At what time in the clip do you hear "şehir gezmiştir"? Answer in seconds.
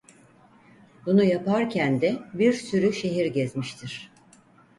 2.93-4.11